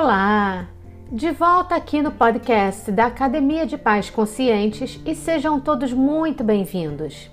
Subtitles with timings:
[0.00, 0.68] Olá!
[1.10, 7.28] De volta aqui no podcast da Academia de Pais Conscientes e sejam todos muito bem-vindos.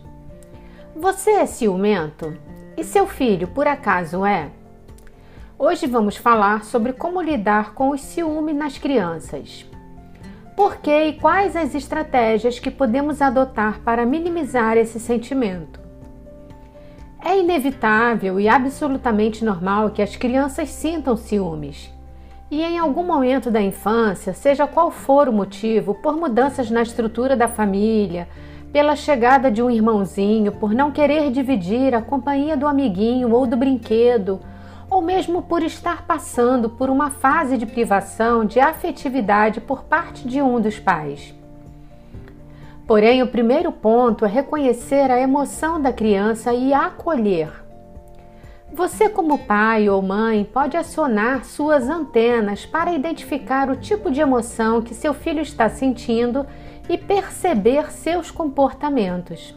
[0.95, 2.35] Você é ciumento?
[2.75, 4.49] E seu filho, por acaso, é?
[5.59, 9.63] Hoje vamos falar sobre como lidar com o ciúme nas crianças.
[10.57, 15.79] Por que e quais as estratégias que podemos adotar para minimizar esse sentimento?
[17.23, 21.93] É inevitável e absolutamente normal que as crianças sintam ciúmes.
[22.49, 27.35] E em algum momento da infância, seja qual for o motivo, por mudanças na estrutura
[27.35, 28.27] da família,
[28.71, 33.57] pela chegada de um irmãozinho, por não querer dividir a companhia do amiguinho ou do
[33.57, 34.39] brinquedo,
[34.89, 40.41] ou mesmo por estar passando por uma fase de privação de afetividade por parte de
[40.41, 41.33] um dos pais.
[42.85, 47.64] Porém, o primeiro ponto é reconhecer a emoção da criança e acolher.
[48.73, 54.81] Você, como pai ou mãe, pode acionar suas antenas para identificar o tipo de emoção
[54.81, 56.45] que seu filho está sentindo
[56.89, 59.55] e perceber seus comportamentos.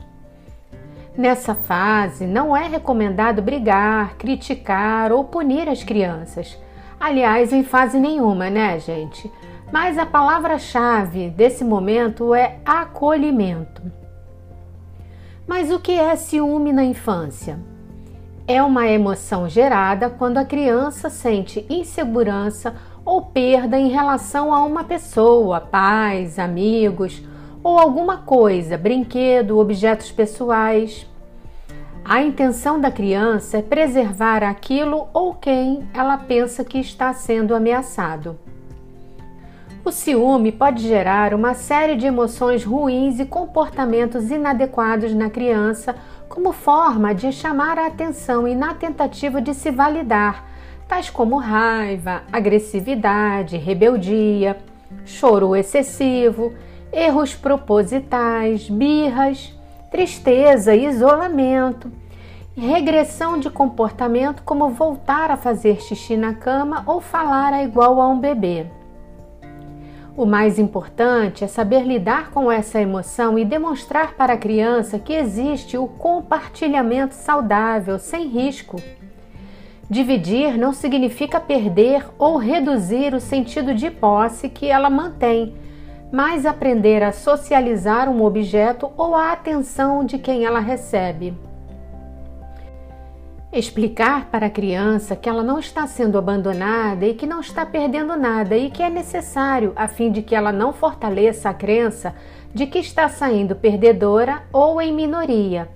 [1.16, 6.56] Nessa fase, não é recomendado brigar, criticar ou punir as crianças.
[7.00, 9.30] Aliás, em fase nenhuma, né, gente?
[9.72, 13.82] Mas a palavra-chave desse momento é acolhimento.
[15.46, 17.58] Mas o que é ciúme na infância?
[18.50, 24.82] É uma emoção gerada quando a criança sente insegurança ou perda em relação a uma
[24.82, 27.22] pessoa, pais, amigos
[27.62, 31.06] ou alguma coisa, brinquedo, objetos pessoais.
[32.02, 38.38] A intenção da criança é preservar aquilo ou quem ela pensa que está sendo ameaçado.
[39.88, 45.96] O ciúme pode gerar uma série de emoções ruins e comportamentos inadequados na criança,
[46.28, 50.44] como forma de chamar a atenção e na tentativa de se validar,
[50.86, 54.58] tais como raiva, agressividade, rebeldia,
[55.06, 56.52] choro excessivo,
[56.92, 59.58] erros propositais, birras,
[59.90, 61.90] tristeza, isolamento,
[62.54, 68.20] regressão de comportamento como voltar a fazer xixi na cama ou falar igual a um
[68.20, 68.66] bebê.
[70.18, 75.12] O mais importante é saber lidar com essa emoção e demonstrar para a criança que
[75.12, 78.82] existe o compartilhamento saudável, sem risco.
[79.88, 85.54] Dividir não significa perder ou reduzir o sentido de posse que ela mantém,
[86.10, 91.32] mas aprender a socializar um objeto ou a atenção de quem ela recebe.
[93.50, 98.14] Explicar para a criança que ela não está sendo abandonada e que não está perdendo
[98.14, 102.14] nada e que é necessário a fim de que ela não fortaleça a crença
[102.52, 105.66] de que está saindo perdedora ou em minoria.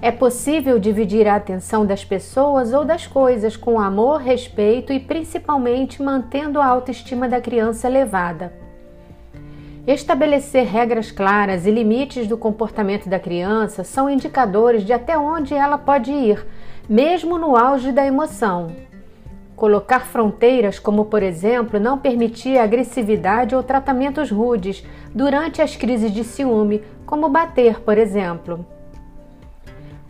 [0.00, 6.00] É possível dividir a atenção das pessoas ou das coisas com amor, respeito e principalmente
[6.00, 8.63] mantendo a autoestima da criança elevada.
[9.86, 15.76] Estabelecer regras claras e limites do comportamento da criança são indicadores de até onde ela
[15.76, 16.46] pode ir
[16.88, 18.68] mesmo no auge da emoção.
[19.54, 24.82] Colocar fronteiras, como por exemplo, não permitir agressividade ou tratamentos rudes
[25.14, 28.64] durante as crises de ciúme, como bater, por exemplo.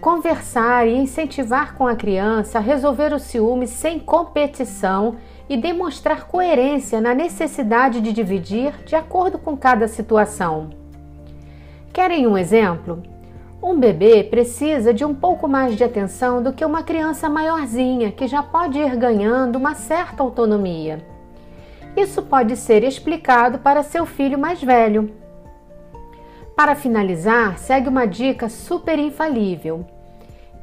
[0.01, 5.17] Conversar e incentivar com a criança a resolver o ciúme sem competição
[5.49, 10.71] e demonstrar coerência na necessidade de dividir de acordo com cada situação.
[11.93, 13.03] Querem um exemplo?
[13.63, 18.27] Um bebê precisa de um pouco mais de atenção do que uma criança maiorzinha que
[18.27, 20.99] já pode ir ganhando uma certa autonomia.
[21.97, 25.11] Isso pode ser explicado para seu filho mais velho.
[26.57, 29.87] Para finalizar, segue uma dica super infalível.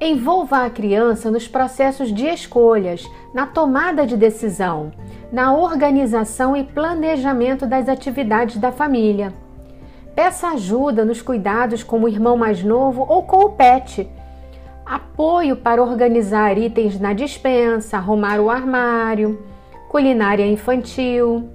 [0.03, 4.91] Envolva a criança nos processos de escolhas, na tomada de decisão,
[5.31, 9.31] na organização e planejamento das atividades da família.
[10.15, 14.09] Peça ajuda nos cuidados com o irmão mais novo ou com o pet.
[14.83, 19.39] Apoio para organizar itens na dispensa, arrumar o armário,
[19.87, 21.47] culinária infantil.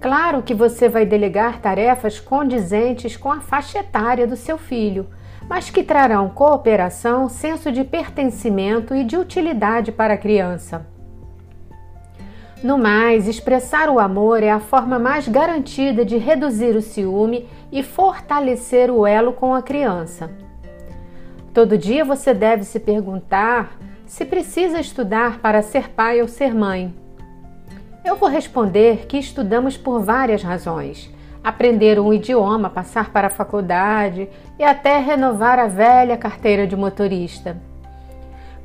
[0.00, 5.06] Claro que você vai delegar tarefas condizentes com a faixa etária do seu filho,
[5.48, 10.86] mas que trarão cooperação, senso de pertencimento e de utilidade para a criança.
[12.62, 17.82] No mais, expressar o amor é a forma mais garantida de reduzir o ciúme e
[17.82, 20.30] fortalecer o elo com a criança.
[21.52, 26.94] Todo dia você deve se perguntar se precisa estudar para ser pai ou ser mãe.
[28.04, 31.10] Eu vou responder que estudamos por várias razões.
[31.42, 34.28] Aprender um idioma, passar para a faculdade
[34.58, 37.56] e até renovar a velha carteira de motorista.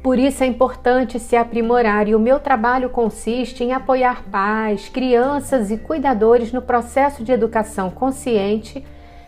[0.03, 5.71] Por isso é importante se aprimorar e o meu trabalho consiste em apoiar pais, crianças
[5.71, 8.85] e cuidadores no processo de educação consciente,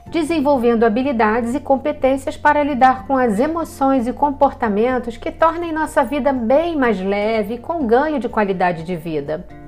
[0.09, 6.31] desenvolvendo habilidades e competências para lidar com as emoções e comportamentos que tornem nossa vida
[6.31, 9.58] bem mais leve e com ganho de qualidade de vida.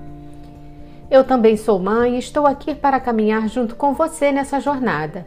[1.11, 5.25] Eu também sou mãe e estou aqui para caminhar junto com você nessa jornada.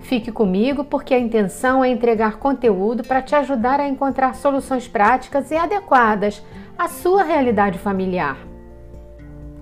[0.00, 5.52] Fique comigo porque a intenção é entregar conteúdo para te ajudar a encontrar soluções práticas
[5.52, 6.42] e adequadas
[6.76, 8.38] à sua realidade familiar.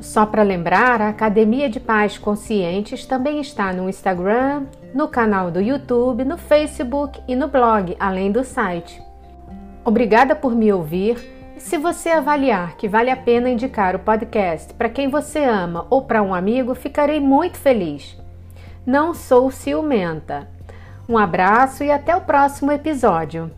[0.01, 5.61] Só para lembrar, a Academia de Pais Conscientes também está no Instagram, no canal do
[5.61, 9.03] YouTube, no Facebook e no blog, além do site.
[9.85, 14.89] Obrigada por me ouvir se você avaliar que vale a pena indicar o podcast para
[14.89, 18.17] quem você ama ou para um amigo, ficarei muito feliz.
[18.85, 20.49] Não sou ciumenta.
[21.09, 23.51] Um abraço e até o próximo episódio.